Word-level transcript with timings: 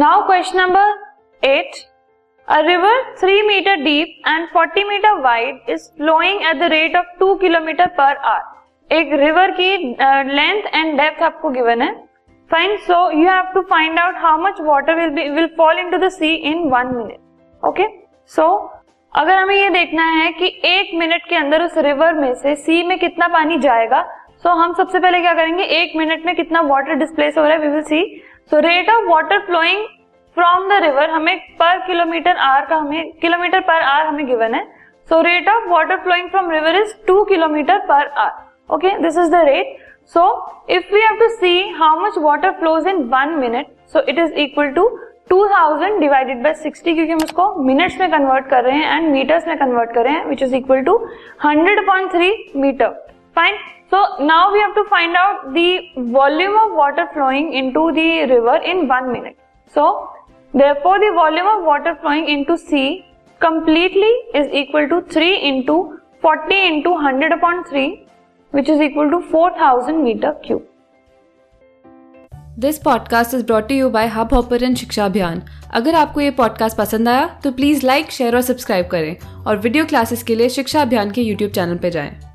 Now 0.00 0.20
question 0.26 0.58
number 0.58 1.46
eight 1.46 1.70
a 2.48 2.58
river 2.58 3.02
three 3.20 3.40
metre 3.42 3.74
deep 3.76 4.28
and 4.28 4.46
forty 4.48 4.84
metre 4.84 5.18
wide 5.20 5.70
is 5.70 5.82
flowing 5.96 6.42
at 6.42 6.56
the 6.56 6.70
rate 6.72 6.96
of 6.96 7.06
two 7.18 7.34
kilometre 7.34 7.86
per 7.98 8.16
hour 8.16 8.94
एक 8.94 9.12
river 9.12 9.50
की 9.50 9.76
length 10.34 10.62
and 10.74 11.00
depth 11.00 11.22
आपको 11.22 11.50
given 11.50 11.82
है। 11.82 11.92
Fine 12.50 12.76
so 12.76 13.10
you 13.10 13.28
have 13.28 13.50
to 13.54 13.60
find 13.70 13.98
out 13.98 14.14
how 14.18 14.38
much 14.38 14.60
water 14.60 14.94
will 14.94 15.10
be 15.10 15.28
will 15.28 15.46
fall 15.58 15.78
into 15.78 15.98
the 15.98 16.08
sea 16.08 16.34
in 16.52 16.64
one 16.68 16.94
minute 16.96 17.66
okay 17.66 17.88
so 18.36 18.48
अगर 19.12 19.38
हमें 19.38 19.54
ये 19.56 19.68
देखना 19.70 20.06
है 20.12 20.32
कि 20.32 20.60
एक 20.64 20.94
मिनट 20.94 21.28
के 21.28 21.36
अंदर 21.36 21.62
उस 21.62 21.78
रिवर 21.78 22.14
में 22.14 22.32
से 22.34 22.54
सी 22.56 22.82
में 22.82 22.98
कितना 22.98 23.28
पानी 23.28 23.58
जाएगा 23.58 24.02
सो 24.42 24.48
so, 24.48 24.56
हम 24.56 24.74
सबसे 24.74 24.98
पहले 24.98 25.20
क्या 25.20 25.34
करेंगे? 25.34 25.62
एक 25.62 25.96
मिनट 25.96 26.26
में 26.26 26.34
कितना 26.36 26.60
वाटर 26.60 26.94
डिस्प्लेस 26.94 27.38
हो 27.38 27.44
रहा 27.44 27.52
है 27.52 27.58
we 27.58 27.68
will 27.68 27.82
see 27.82 28.22
so 28.50 28.58
rate 28.58 28.88
of 28.90 29.04
water 29.04 29.38
flowing 29.38 29.84
from 30.36 30.68
the 30.68 30.80
river 30.82 31.10
हमें 31.10 31.36
पर 31.58 31.78
किलोमीटर 31.86 32.36
आर 32.44 32.64
का 32.66 32.76
हमें 32.76 33.12
किलोमीटर 33.20 33.60
पर 33.60 33.82
आर 33.82 34.06
हमें 34.06 34.26
गिवन 34.26 34.54
है। 34.54 34.64
So 35.08 35.20
rate 35.22 35.48
of 35.48 35.68
water 35.68 35.96
flowing 35.96 36.28
from 36.30 36.50
river 36.50 36.76
is 36.76 36.94
two 37.06 37.22
kilometre 37.24 37.78
per 37.88 38.06
hour 38.18 38.74
okay 38.74 38.96
this 38.98 39.18
is 39.18 39.30
the 39.30 39.42
rate 39.46 39.76
so 40.14 40.24
if 40.70 40.94
we 40.94 41.00
have 41.00 41.18
to 41.20 41.28
see 41.36 41.52
how 41.78 42.00
much 42.00 42.18
water 42.18 42.50
flows 42.58 42.86
in 42.88 43.02
one 43.14 43.36
minute 43.38 43.66
so 43.92 44.02
it 44.08 44.18
is 44.18 44.32
equal 44.44 44.70
to 44.70 44.88
2000 45.32 45.98
divided 46.00 46.42
by 46.42 46.54
60 46.56 46.82
क्योंकि 46.84 47.10
हम 47.10 47.18
उसको 47.24 47.44
minutes 47.64 47.98
में 48.00 48.10
convert 48.10 48.48
कर 48.48 48.64
रहे 48.64 48.76
हैं 48.76 48.96
and 48.96 49.08
metres 49.08 49.46
में 49.48 49.56
convert 49.58 49.92
कर 49.94 50.04
रहे 50.04 50.14
हैं 50.14 50.24
which 50.26 50.42
is 50.42 50.54
equal 50.56 50.80
to 50.84 50.96
100.3 51.44 52.56
metre 52.56 52.88
fine 53.36 53.58
so 53.92 54.24
now 54.24 54.50
we 54.52 54.58
have 54.60 54.72
to 54.72 54.82
find 54.90 55.16
out 55.16 55.46
the 55.54 56.12
volume 56.12 56.56
of 56.56 56.72
water 56.72 57.04
flowing 57.14 57.54
into 57.72 57.90
the 57.90 57.98
river 58.30 58.62
in 58.62 58.86
one 58.86 59.08
minute 59.10 59.34
so 59.76 59.86
therefore 60.54 60.98
the 60.98 61.14
volume 61.14 61.48
of 61.48 61.64
water 61.64 61.94
flowing 61.94 62.28
into 62.44 62.56
sea 62.56 62.82
completely 63.40 64.12
is 64.36 64.46
equal 64.60 64.86
to 64.86 65.00
three 65.14 65.32
into 65.50 65.82
forty 66.22 66.62
into 66.66 66.94
hundred 66.98 67.32
upon 67.32 67.66
three 67.68 67.86
which 68.52 68.70
is 68.70 68.82
equal 68.82 69.10
to 69.10 69.20
four 69.32 69.56
thousand 69.60 70.02
metre 70.04 70.40
cube 70.46 70.66
this 72.58 72.78
podcast 72.78 73.34
is 73.34 73.44
brought 73.46 73.70
you 73.72 73.90
by 73.90 74.06
hub 74.06 74.32
upper 74.34 74.74
Shiksha 74.74 75.04
Abhiyan 75.04 75.42
अगर 75.74 75.94
आपको 75.94 76.20
ये 76.20 76.30
podcast 76.38 76.78
पसंद 76.78 77.08
आया 77.08 77.28
तो 77.44 77.52
please 77.52 77.86
like 77.86 78.10
share 78.12 78.36
और 78.36 78.42
subscribe 78.42 78.88
करें 78.88 79.44
और 79.46 79.56
video 79.58 79.84
classes 79.84 80.22
के 80.22 80.34
लिए 80.34 80.48
शिक्षा 80.48 80.82
अभियान 80.82 81.10
के 81.10 81.22
यूट्यूब 81.22 81.50
चैनल 81.50 81.78
पर 81.78 81.88
जाएँ। 81.88 82.29